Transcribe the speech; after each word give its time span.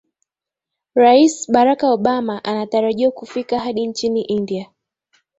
rais 0.95 1.47
barack 1.51 1.81
obama 1.83 2.43
anatarajiwa 2.43 3.11
kufika 3.11 3.59
hadi 3.59 3.87
nchini 3.87 4.21
india 4.21 4.69